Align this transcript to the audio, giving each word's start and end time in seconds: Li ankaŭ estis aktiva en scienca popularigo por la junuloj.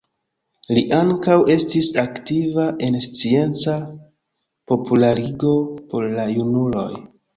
Li 0.75 0.83
ankaŭ 0.99 1.35
estis 1.55 1.89
aktiva 2.03 2.65
en 2.87 2.97
scienca 3.07 3.75
popularigo 4.73 5.55
por 5.93 6.09
la 6.19 6.27
junuloj. 6.39 6.89